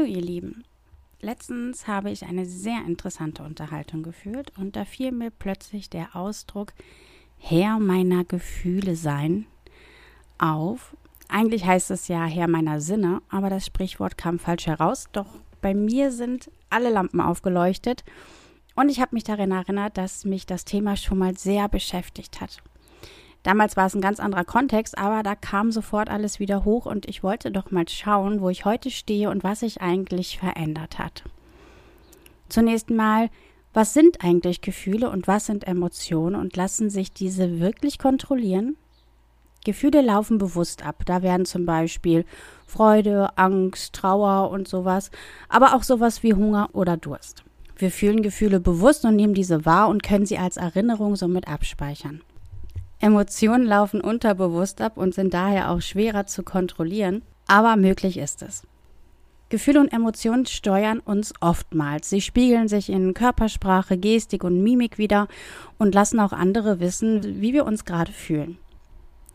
[0.00, 0.64] Hallo ihr Lieben.
[1.20, 6.72] Letztens habe ich eine sehr interessante Unterhaltung geführt und da fiel mir plötzlich der Ausdruck
[7.36, 9.44] Herr meiner Gefühle sein
[10.38, 10.96] auf.
[11.28, 15.08] Eigentlich heißt es ja Herr meiner Sinne, aber das Sprichwort kam falsch heraus.
[15.12, 15.26] Doch
[15.60, 18.02] bei mir sind alle Lampen aufgeleuchtet
[18.76, 22.62] und ich habe mich daran erinnert, dass mich das Thema schon mal sehr beschäftigt hat.
[23.42, 27.08] Damals war es ein ganz anderer Kontext, aber da kam sofort alles wieder hoch und
[27.08, 31.24] ich wollte doch mal schauen, wo ich heute stehe und was sich eigentlich verändert hat.
[32.48, 33.30] Zunächst mal,
[33.72, 38.76] was sind eigentlich Gefühle und was sind Emotionen und lassen sich diese wirklich kontrollieren?
[39.64, 41.02] Gefühle laufen bewusst ab.
[41.06, 42.24] Da werden zum Beispiel
[42.66, 45.10] Freude, Angst, Trauer und sowas,
[45.48, 47.44] aber auch sowas wie Hunger oder Durst.
[47.76, 52.22] Wir fühlen Gefühle bewusst und nehmen diese wahr und können sie als Erinnerung somit abspeichern.
[53.00, 58.62] Emotionen laufen unterbewusst ab und sind daher auch schwerer zu kontrollieren, aber möglich ist es.
[59.48, 62.08] Gefühle und Emotionen steuern uns oftmals.
[62.08, 65.26] Sie spiegeln sich in Körpersprache, Gestik und Mimik wieder
[65.78, 68.58] und lassen auch andere wissen, wie wir uns gerade fühlen.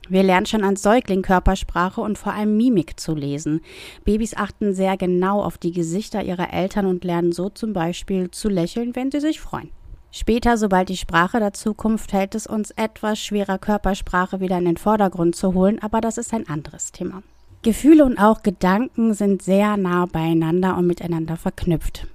[0.08, 3.62] Wir lernen schon als Säugling Körpersprache und vor allem Mimik zu lesen.
[4.04, 8.48] Babys achten sehr genau auf die Gesichter ihrer Eltern und lernen so zum Beispiel zu
[8.48, 9.72] lächeln, wenn sie sich freuen.
[10.18, 14.78] Später, sobald die Sprache der Zukunft fällt es uns etwas schwerer, Körpersprache wieder in den
[14.78, 17.22] Vordergrund zu holen, aber das ist ein anderes Thema.
[17.64, 22.08] Gefühle und auch Gedanken sind sehr nah beieinander und miteinander verknüpft.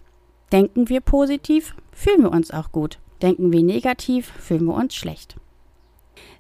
[0.51, 2.99] Denken wir positiv, fühlen wir uns auch gut.
[3.21, 5.37] Denken wir negativ, fühlen wir uns schlecht.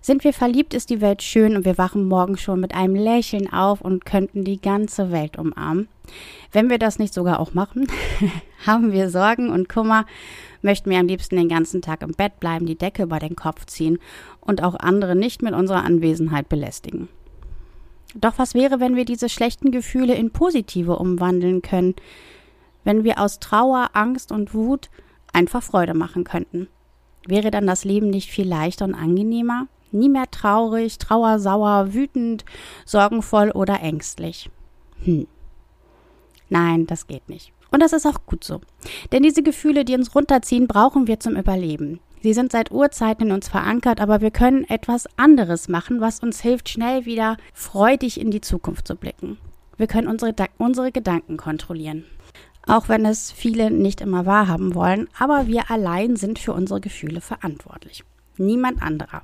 [0.02, 3.52] Sind wir verliebt, ist die Welt schön und wir wachen morgen schon mit einem Lächeln
[3.52, 5.88] auf und könnten die ganze Welt umarmen.
[6.52, 7.86] Wenn wir das nicht sogar auch machen,
[8.66, 10.06] haben wir Sorgen und Kummer,
[10.62, 13.66] möchten wir am liebsten den ganzen Tag im Bett bleiben, die Decke über den Kopf
[13.66, 13.98] ziehen
[14.40, 17.08] und auch andere nicht mit unserer Anwesenheit belästigen.
[18.14, 21.94] Doch was wäre, wenn wir diese schlechten Gefühle in positive umwandeln können,
[22.84, 24.88] wenn wir aus Trauer, Angst und Wut
[25.34, 26.68] einfach Freude machen könnten?
[27.26, 29.68] Wäre dann das Leben nicht viel leichter und angenehmer?
[29.92, 32.44] Nie mehr traurig, trauersauer, wütend,
[32.84, 34.50] sorgenvoll oder ängstlich.
[35.04, 35.26] Hm.
[36.48, 37.52] Nein, das geht nicht.
[37.70, 38.60] Und das ist auch gut so.
[39.12, 42.00] Denn diese Gefühle, die uns runterziehen, brauchen wir zum Überleben.
[42.22, 46.40] Sie sind seit Urzeiten in uns verankert, aber wir können etwas anderes machen, was uns
[46.40, 49.38] hilft, schnell wieder freudig in die Zukunft zu blicken.
[49.78, 52.04] Wir können unsere, unsere Gedanken kontrollieren.
[52.66, 57.22] Auch wenn es viele nicht immer wahrhaben wollen, aber wir allein sind für unsere Gefühle
[57.22, 58.04] verantwortlich.
[58.40, 59.20] Niemand anderer.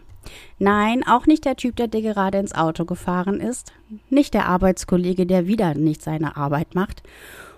[0.58, 3.72] Nein, auch nicht der Typ, der dir gerade ins Auto gefahren ist,
[4.10, 7.02] nicht der Arbeitskollege, der wieder nicht seine Arbeit macht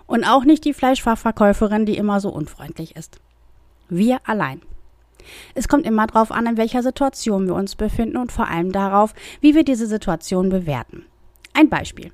[0.07, 3.19] und auch nicht die Fleischfachverkäuferin, die immer so unfreundlich ist.
[3.89, 4.63] Wir allein.
[5.57, 9.13] Es kommt immer darauf an, in welcher Situation wir uns befinden und vor allem darauf,
[9.41, 11.07] wie wir diese Situation bewerten.
[11.55, 12.13] Ein Beispiel.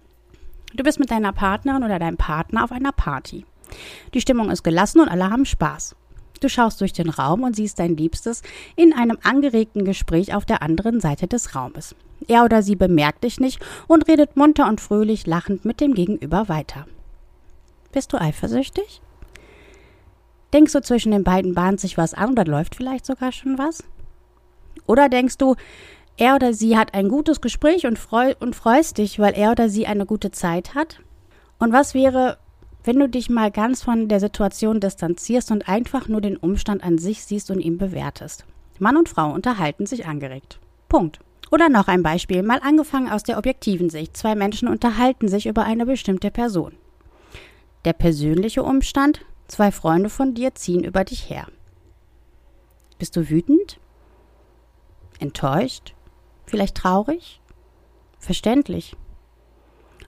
[0.75, 3.44] Du bist mit deiner Partnerin oder deinem Partner auf einer Party.
[4.15, 5.97] Die Stimmung ist gelassen und alle haben Spaß.
[6.44, 8.43] Du schaust durch den Raum und siehst dein Liebstes
[8.77, 11.94] in einem angeregten Gespräch auf der anderen Seite des Raumes.
[12.28, 16.50] Er oder sie bemerkt dich nicht und redet munter und fröhlich lachend mit dem Gegenüber
[16.50, 16.87] weiter.
[17.93, 19.00] Bist du eifersüchtig?
[20.53, 23.83] Denkst du, zwischen den beiden bahnt sich was an oder läuft vielleicht sogar schon was?
[24.84, 25.54] Oder denkst du,
[26.19, 29.71] er oder sie hat ein gutes Gespräch und, freu und freust dich, weil er oder
[29.71, 31.00] sie eine gute Zeit hat?
[31.59, 32.37] Und was wäre,
[32.84, 36.99] wenn du dich mal ganz von der Situation distanzierst und einfach nur den Umstand an
[36.99, 38.45] sich siehst und ihn bewertest?
[38.78, 40.59] Mann und Frau unterhalten sich angeregt.
[40.89, 41.19] Punkt.
[41.50, 44.17] Oder noch ein Beispiel, mal angefangen aus der objektiven Sicht.
[44.17, 46.72] Zwei Menschen unterhalten sich über eine bestimmte Person.
[47.84, 51.47] Der persönliche Umstand, zwei Freunde von dir ziehen über dich her.
[52.99, 53.78] Bist du wütend?
[55.19, 55.95] Enttäuscht?
[56.47, 57.41] Vielleicht traurig?
[58.19, 58.97] Verständlich.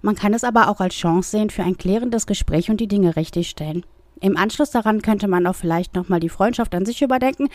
[0.07, 3.17] Man kann es aber auch als Chance sehen für ein klärendes Gespräch und die Dinge
[3.17, 3.85] richtigstellen.
[4.21, 7.49] Im Anschluss daran könnte man auch vielleicht nochmal die Freundschaft an sich überdenken,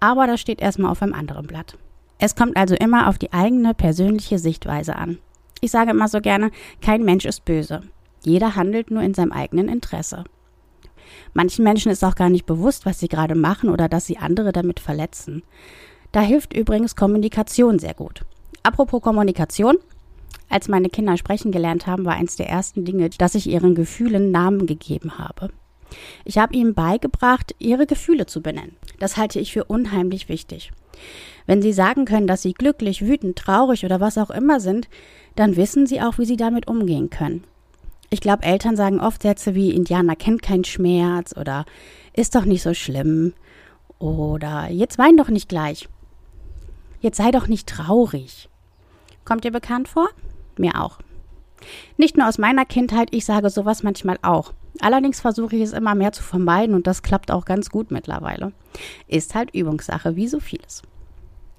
[0.00, 1.78] aber das steht erstmal auf einem anderen Blatt.
[2.18, 5.16] Es kommt also immer auf die eigene persönliche Sichtweise an.
[5.62, 6.50] Ich sage immer so gerne,
[6.82, 7.80] kein Mensch ist böse.
[8.22, 10.24] Jeder handelt nur in seinem eigenen Interesse.
[11.32, 14.52] Manchen Menschen ist auch gar nicht bewusst, was sie gerade machen oder dass sie andere
[14.52, 15.42] damit verletzen.
[16.12, 18.26] Da hilft übrigens Kommunikation sehr gut.
[18.62, 19.78] Apropos Kommunikation.
[20.54, 24.30] Als meine Kinder sprechen gelernt haben, war eins der ersten Dinge, dass ich ihren Gefühlen
[24.30, 25.50] Namen gegeben habe.
[26.24, 28.76] Ich habe ihnen beigebracht, ihre Gefühle zu benennen.
[29.00, 30.70] Das halte ich für unheimlich wichtig.
[31.44, 34.88] Wenn sie sagen können, dass sie glücklich, wütend, traurig oder was auch immer sind,
[35.34, 37.42] dann wissen sie auch, wie sie damit umgehen können.
[38.10, 41.64] Ich glaube, Eltern sagen oft Sätze wie Indianer kennt keinen Schmerz oder
[42.12, 43.32] ist doch nicht so schlimm
[43.98, 45.88] oder jetzt wein doch nicht gleich.
[47.00, 48.48] Jetzt sei doch nicht traurig.
[49.24, 50.08] Kommt dir bekannt vor?
[50.58, 50.98] Mir auch.
[51.96, 54.52] Nicht nur aus meiner Kindheit, ich sage sowas manchmal auch.
[54.80, 58.52] Allerdings versuche ich es immer mehr zu vermeiden und das klappt auch ganz gut mittlerweile.
[59.06, 60.82] Ist halt Übungssache, wie so vieles.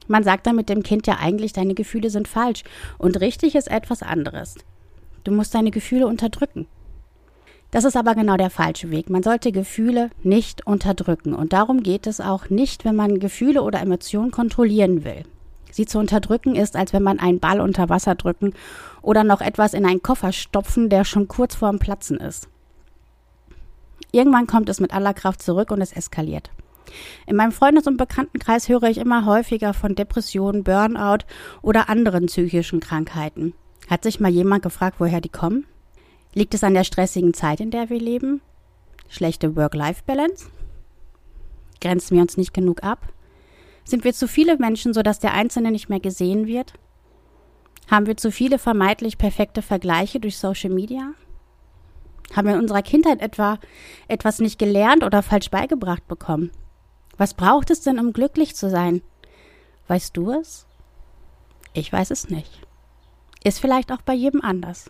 [0.08, 2.64] Man sagt dann mit dem Kind ja eigentlich, deine Gefühle sind falsch
[2.98, 4.56] und richtig ist etwas anderes.
[5.24, 6.68] Du musst deine Gefühle unterdrücken.
[7.72, 9.10] Das ist aber genau der falsche Weg.
[9.10, 11.34] Man sollte Gefühle nicht unterdrücken.
[11.34, 15.24] Und darum geht es auch nicht, wenn man Gefühle oder Emotionen kontrollieren will.
[15.76, 18.54] Sie zu unterdrücken ist, als wenn man einen Ball unter Wasser drücken
[19.02, 22.48] oder noch etwas in einen Koffer stopfen, der schon kurz vorm Platzen ist.
[24.14, 26.50] Irgendwann kommt es mit aller Kraft zurück und es eskaliert.
[27.28, 31.26] In meinem Freundes- und Bekanntenkreis höre ich immer häufiger von Depressionen, Burnout
[31.62, 33.54] oder anderen psychischen Krankheiten.
[33.90, 35.66] Hat sich mal jemand gefragt, woher die kommen?
[36.34, 38.40] Liegt es an der stressigen Zeit, in der wir leben?
[39.10, 40.46] Schlechte Work-Life-Balance?
[41.82, 43.10] Grenzen wir uns nicht genug ab?
[43.86, 46.74] Sind wir zu viele Menschen, sodass der Einzelne nicht mehr gesehen wird?
[47.90, 51.14] Haben wir zu viele vermeintlich perfekte Vergleiche durch Social Media?
[52.36, 53.60] Haben wir in unserer Kindheit etwa
[54.08, 56.52] etwas nicht gelernt oder falsch beigebracht bekommen?
[57.18, 59.04] Was braucht es denn, um glücklich zu sein?
[59.88, 60.66] Weißt du es?
[61.74, 62.62] Ich weiß es nicht.
[63.44, 64.90] Ist vielleicht auch bei jedem anders.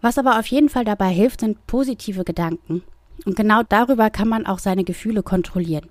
[0.00, 2.82] Was aber auf jeden Fall dabei hilft, sind positive Gedanken.
[3.26, 5.90] Und genau darüber kann man auch seine Gefühle kontrollieren.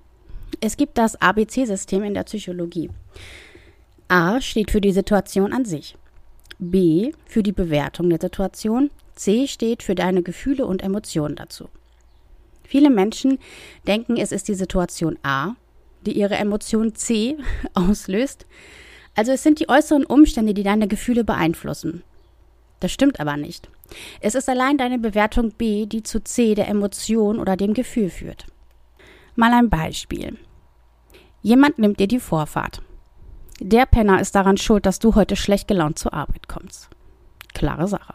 [0.60, 2.90] Es gibt das ABC-System in der Psychologie.
[4.08, 5.96] A steht für die Situation an sich.
[6.58, 8.90] B für die Bewertung der Situation.
[9.14, 11.68] C steht für deine Gefühle und Emotionen dazu.
[12.64, 13.38] Viele Menschen
[13.86, 15.54] denken, es ist die Situation A,
[16.04, 17.36] die ihre Emotion C
[17.74, 18.46] auslöst.
[19.14, 22.02] Also es sind die äußeren Umstände, die deine Gefühle beeinflussen.
[22.80, 23.68] Das stimmt aber nicht.
[24.20, 28.46] Es ist allein deine Bewertung B, die zu C der Emotion oder dem Gefühl führt.
[29.34, 30.36] Mal ein Beispiel.
[31.46, 32.82] Jemand nimmt dir die Vorfahrt.
[33.60, 36.88] Der Penner ist daran schuld, dass du heute schlecht gelaunt zur Arbeit kommst.
[37.54, 38.14] Klare Sache.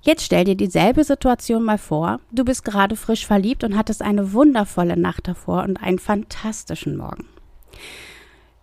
[0.00, 2.20] Jetzt stell dir dieselbe Situation mal vor.
[2.32, 7.28] Du bist gerade frisch verliebt und hattest eine wundervolle Nacht davor und einen fantastischen Morgen.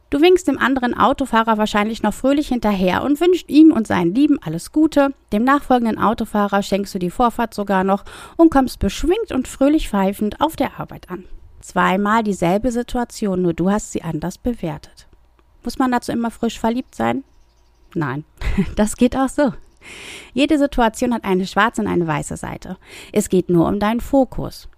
[0.09, 4.39] Du winkst dem anderen Autofahrer wahrscheinlich noch fröhlich hinterher und wünschst ihm und seinen Lieben
[4.41, 5.13] alles Gute.
[5.31, 8.03] Dem nachfolgenden Autofahrer schenkst du die Vorfahrt sogar noch
[8.35, 11.25] und kommst beschwingt und fröhlich pfeifend auf der Arbeit an.
[11.61, 15.07] Zweimal dieselbe Situation, nur du hast sie anders bewertet.
[15.63, 17.23] Muss man dazu immer frisch verliebt sein?
[17.93, 18.25] Nein,
[18.75, 19.53] das geht auch so.
[20.33, 22.77] Jede Situation hat eine schwarze und eine weiße Seite.
[23.11, 24.69] Es geht nur um deinen Fokus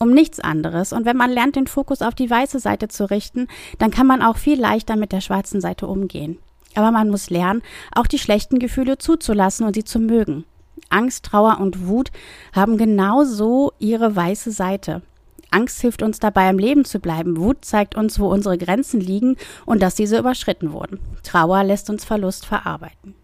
[0.00, 0.92] um nichts anderes.
[0.92, 3.46] Und wenn man lernt, den Fokus auf die weiße Seite zu richten,
[3.78, 6.38] dann kann man auch viel leichter mit der schwarzen Seite umgehen.
[6.74, 7.62] Aber man muss lernen,
[7.94, 10.44] auch die schlechten Gefühle zuzulassen und sie zu mögen.
[10.88, 12.10] Angst, Trauer und Wut
[12.54, 15.02] haben genauso ihre weiße Seite.
[15.50, 17.36] Angst hilft uns dabei, im Leben zu bleiben.
[17.36, 19.36] Wut zeigt uns, wo unsere Grenzen liegen
[19.66, 21.00] und dass diese überschritten wurden.
[21.22, 23.14] Trauer lässt uns Verlust verarbeiten.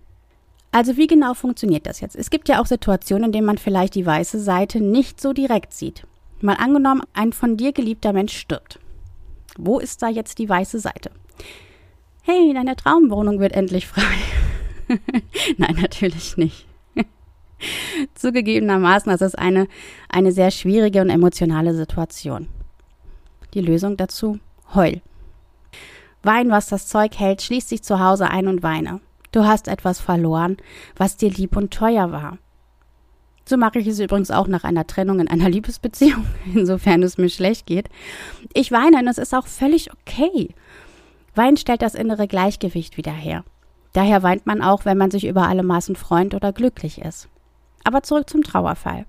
[0.73, 2.17] Also wie genau funktioniert das jetzt?
[2.17, 5.73] Es gibt ja auch Situationen, in denen man vielleicht die weiße Seite nicht so direkt
[5.73, 6.06] sieht.
[6.40, 8.78] Mal angenommen, ein von dir geliebter Mensch stirbt.
[9.56, 11.11] Wo ist da jetzt die weiße Seite?
[12.23, 14.02] Hey, deine Traumwohnung wird endlich frei.
[15.56, 16.67] Nein, natürlich nicht.
[18.14, 19.69] Zugegebenermaßen, das ist eine,
[20.08, 22.49] eine sehr schwierige und emotionale Situation.
[23.55, 24.38] Die Lösung dazu?
[24.75, 25.00] Heul.
[26.23, 29.00] Wein, was das Zeug hält, schließ dich zu Hause ein und weine.
[29.32, 30.56] Du hast etwas verloren,
[30.97, 32.38] was dir lieb und teuer war.
[33.49, 37.28] So mache ich es übrigens auch nach einer Trennung in einer Liebesbeziehung, insofern es mir
[37.28, 37.88] schlecht geht.
[38.54, 40.54] Ich weine und es ist auch völlig okay.
[41.35, 43.45] Wein stellt das innere Gleichgewicht wieder her.
[43.92, 47.28] Daher weint man auch, wenn man sich über alle Maßen freut oder glücklich ist.
[47.87, 49.07] Aber zurück zum Trauerfall.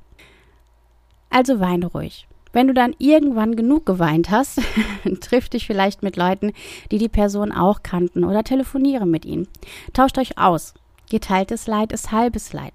[1.32, 2.28] Also weine ruhig.
[2.54, 4.62] Wenn du dann irgendwann genug geweint hast,
[5.22, 6.54] triff dich vielleicht mit Leuten,
[6.92, 9.48] die die Person auch kannten oder telefoniere mit ihnen.
[9.94, 10.76] Tauscht euch aus.
[11.10, 12.74] Geteiltes Leid ist halbes Leid.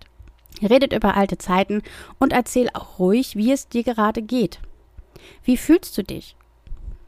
[0.60, 1.82] Redet über alte Zeiten
[2.18, 4.58] und erzähl auch ruhig, wie es dir gerade geht.
[5.44, 6.34] Wie fühlst du dich?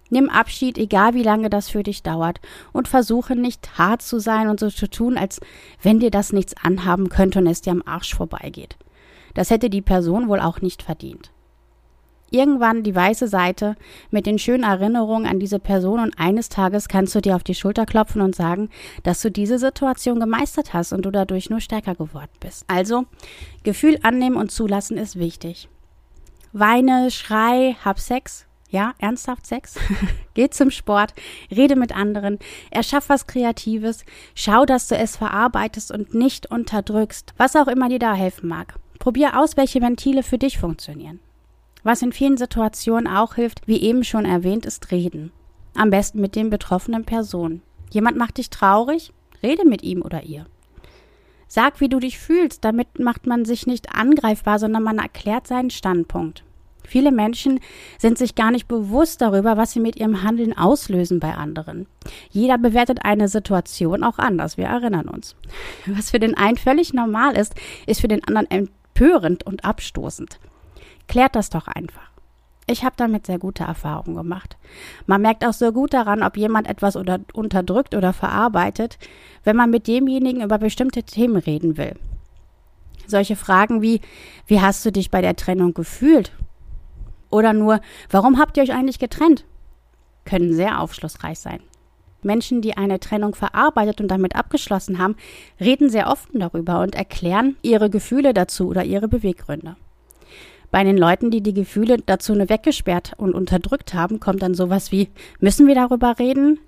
[0.09, 2.41] Nimm Abschied, egal wie lange das für dich dauert,
[2.73, 5.41] und versuche nicht hart zu sein und so zu tun, als
[5.83, 8.77] wenn dir das nichts anhaben könnte und es dir am Arsch vorbeigeht.
[9.35, 11.35] Das hätte die Person wohl auch nicht verdient
[12.35, 13.77] irgendwann die weiße Seite
[14.11, 17.55] mit den schönen Erinnerungen an diese Person und eines Tages kannst du dir auf die
[17.55, 18.69] Schulter klopfen und sagen,
[19.05, 22.65] dass du diese Situation gemeistert hast und du dadurch nur stärker geworden bist.
[22.67, 23.05] Also,
[23.63, 25.69] Gefühl annehmen und zulassen ist wichtig.
[26.53, 28.47] Weine, schrei, hab Sex.
[28.69, 29.77] Ja, ernsthaft Sex?
[30.35, 31.15] Geh zum Sport,
[31.49, 32.41] rede mit anderen,
[32.73, 38.01] erschaff was Kreatives, schau, dass du es verarbeitest und nicht unterdrückst, was auch immer dir
[38.01, 38.75] da helfen mag.
[38.99, 41.21] Probier aus, welche Ventile für dich funktionieren.
[41.83, 45.33] Was in vielen Situationen auch hilft, wie eben schon erwähnt, ist Reden.
[45.75, 47.63] Am besten mit den betroffenen Personen.
[47.91, 49.13] Jemand macht dich traurig?
[49.43, 50.47] Rede mit ihm oder ihr.
[51.47, 52.65] Sag, wie du dich fühlst.
[52.65, 56.43] Damit macht man sich nicht angreifbar, sondern man erklärt seinen Standpunkt.
[56.87, 57.61] Viele Menschen
[57.99, 61.87] sind sich gar nicht bewusst darüber, was sie mit ihrem Handeln auslösen bei anderen.
[62.31, 65.35] Jeder bewertet eine Situation auch anders, wir erinnern uns.
[65.87, 67.55] Was für den einen völlig normal ist,
[67.87, 70.39] ist für den anderen empörend und abstoßend.
[71.09, 72.11] Klärt das doch einfach.
[72.67, 74.57] Ich habe damit sehr gute Erfahrungen gemacht.
[75.07, 78.99] Man merkt auch so gut daran, ob jemand etwas oder unterdrückt oder verarbeitet,
[79.43, 81.95] wenn man mit demjenigen über bestimmte Themen reden will.
[83.07, 84.01] Solche Fragen wie,
[84.47, 86.33] wie hast du dich bei der Trennung gefühlt?
[87.29, 89.45] Oder nur, warum habt ihr euch eigentlich getrennt?
[90.25, 91.61] können sehr aufschlussreich sein.
[92.25, 95.17] Menschen, die eine Trennung verarbeitet und damit abgeschlossen haben,
[95.61, 99.77] reden sehr offen darüber und erklären ihre Gefühle dazu oder ihre Beweggründe.
[100.71, 104.91] Bei den Leuten, die die Gefühle dazu nur weggesperrt und unterdrückt haben, kommt dann sowas
[104.91, 106.59] wie, müssen wir darüber reden?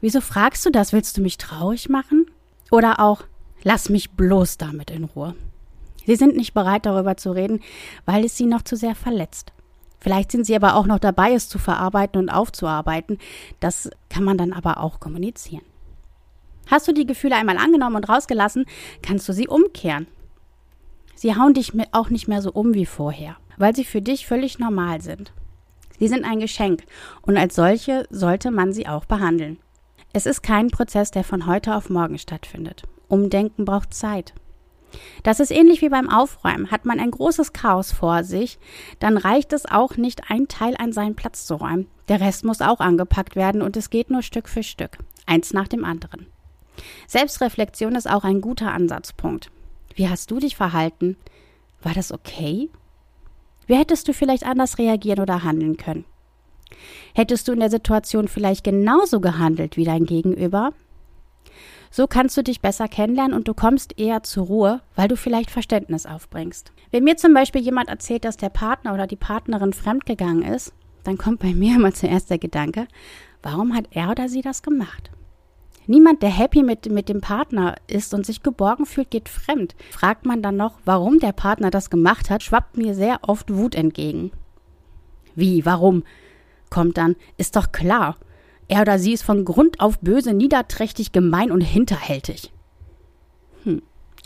[0.00, 0.92] Wieso fragst du das?
[0.92, 2.26] Willst du mich traurig machen?
[2.70, 3.22] Oder auch,
[3.62, 5.34] lass mich bloß damit in Ruhe.
[6.04, 7.60] Sie sind nicht bereit, darüber zu reden,
[8.04, 9.52] weil es sie noch zu sehr verletzt.
[10.00, 13.18] Vielleicht sind sie aber auch noch dabei, es zu verarbeiten und aufzuarbeiten.
[13.60, 15.64] Das kann man dann aber auch kommunizieren.
[16.66, 18.66] Hast du die Gefühle einmal angenommen und rausgelassen,
[19.02, 20.06] kannst du sie umkehren.
[21.14, 24.58] Sie hauen dich auch nicht mehr so um wie vorher, weil sie für dich völlig
[24.58, 25.32] normal sind.
[25.98, 26.84] Sie sind ein Geschenk
[27.22, 29.58] und als solche sollte man sie auch behandeln.
[30.12, 32.84] Es ist kein Prozess, der von heute auf morgen stattfindet.
[33.08, 34.32] Umdenken braucht Zeit.
[35.22, 36.70] Das ist ähnlich wie beim Aufräumen.
[36.70, 38.58] Hat man ein großes Chaos vor sich,
[38.98, 41.86] dann reicht es auch nicht, ein Teil an seinen Platz zu räumen.
[42.08, 45.68] Der Rest muss auch angepackt werden und es geht nur Stück für Stück, eins nach
[45.68, 46.26] dem anderen.
[47.06, 49.50] Selbstreflexion ist auch ein guter Ansatzpunkt.
[49.94, 51.16] Wie hast du dich verhalten?
[51.82, 52.70] War das okay?
[53.66, 56.04] Wie hättest du vielleicht anders reagieren oder handeln können?
[57.14, 60.72] Hättest du in der Situation vielleicht genauso gehandelt wie dein Gegenüber?
[61.90, 65.50] So kannst du dich besser kennenlernen und du kommst eher zur Ruhe, weil du vielleicht
[65.50, 66.72] Verständnis aufbringst.
[66.90, 70.72] Wenn mir zum Beispiel jemand erzählt, dass der Partner oder die Partnerin fremdgegangen ist,
[71.04, 72.86] dann kommt bei mir immer zuerst der Gedanke,
[73.42, 75.10] warum hat er oder sie das gemacht?
[75.90, 79.74] Niemand, der happy mit, mit dem Partner ist und sich geborgen fühlt, geht fremd.
[79.90, 83.74] Fragt man dann noch, warum der Partner das gemacht hat, schwappt mir sehr oft Wut
[83.74, 84.30] entgegen.
[85.34, 86.04] Wie, warum?
[86.68, 88.16] Kommt dann, ist doch klar.
[88.68, 92.52] Er oder sie ist von Grund auf böse, niederträchtig, gemein und hinterhältig.
[93.64, 93.82] Hm,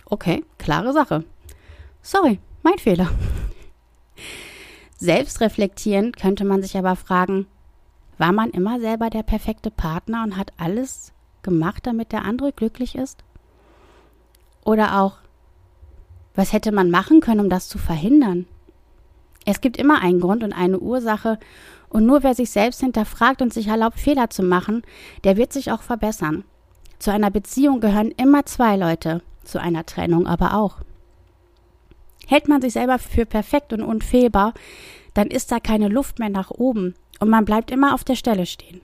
[0.06, 1.24] okay, klare Sache.
[2.02, 3.10] Sorry, mein Fehler.
[4.96, 7.46] Selbstreflektierend könnte man sich aber fragen,
[8.18, 12.94] war man immer selber der perfekte Partner und hat alles gemacht, damit der andere glücklich
[12.94, 13.24] ist?
[14.64, 15.18] Oder auch,
[16.34, 18.46] was hätte man machen können, um das zu verhindern?
[19.44, 21.38] Es gibt immer einen Grund und eine Ursache,
[21.92, 24.82] und nur wer sich selbst hinterfragt und sich erlaubt, Fehler zu machen,
[25.24, 26.44] der wird sich auch verbessern.
[26.98, 30.78] Zu einer Beziehung gehören immer zwei Leute, zu einer Trennung aber auch.
[32.26, 34.54] Hält man sich selber für perfekt und unfehlbar,
[35.12, 38.46] dann ist da keine Luft mehr nach oben und man bleibt immer auf der Stelle
[38.46, 38.80] stehen.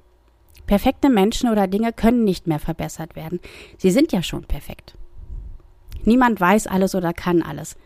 [0.66, 3.40] Perfekte Menschen oder Dinge können nicht mehr verbessert werden.
[3.78, 4.96] Sie sind ja schon perfekt.
[6.04, 7.76] Niemand weiß alles oder kann alles.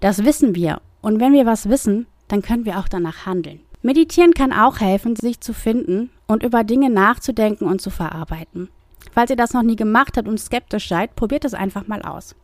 [0.00, 0.82] Das wissen wir.
[1.00, 3.60] Und wenn wir was wissen, dann können wir auch danach handeln.
[3.82, 8.68] Meditieren kann auch helfen, sich zu finden und über Dinge nachzudenken und zu verarbeiten.
[9.12, 12.34] Falls ihr das noch nie gemacht habt und skeptisch seid, probiert es einfach mal aus.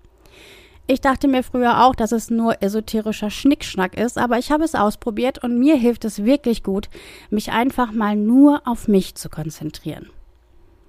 [0.87, 4.75] Ich dachte mir früher auch, dass es nur esoterischer Schnickschnack ist, aber ich habe es
[4.75, 6.89] ausprobiert und mir hilft es wirklich gut,
[7.31, 10.11] mich einfach mal nur auf mich zu konzentrieren.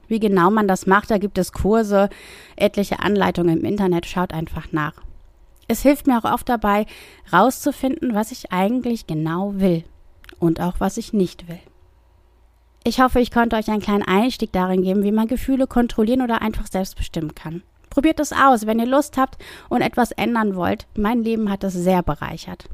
[0.07, 2.09] Wie genau man das macht, da gibt es Kurse,
[2.55, 4.93] etliche Anleitungen im Internet, schaut einfach nach.
[5.67, 6.85] Es hilft mir auch oft dabei,
[7.31, 9.83] rauszufinden, was ich eigentlich genau will
[10.43, 11.59] und auch was ich nicht will.
[12.83, 16.41] Ich hoffe, ich konnte euch einen kleinen Einstieg darin geben, wie man Gefühle kontrollieren oder
[16.41, 17.63] einfach selbst bestimmen kann.
[17.89, 19.37] Probiert es aus, wenn ihr Lust habt
[19.69, 20.87] und etwas ändern wollt.
[20.97, 22.65] Mein Leben hat es sehr bereichert.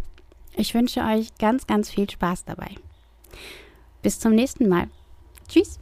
[0.55, 2.75] Ich wünsche euch ganz, ganz viel Spaß dabei.
[4.01, 4.87] Bis zum nächsten Mal.
[5.47, 5.79] Tschüss.